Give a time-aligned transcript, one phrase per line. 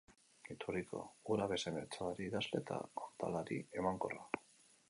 [0.53, 1.01] Iturriko
[1.35, 4.27] ura bezain bertsolari, idazle eta kontalari emankorra.